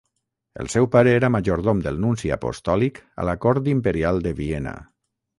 [0.61, 4.73] El seu pare era majordom del nunci apostòlic a la Cort Imperial de Viena.